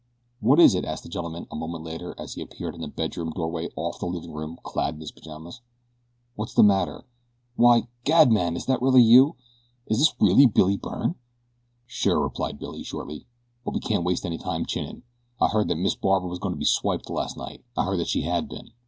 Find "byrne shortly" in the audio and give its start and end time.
12.57-13.27